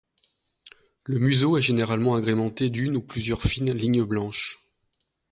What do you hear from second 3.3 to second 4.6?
fines lignes blanches.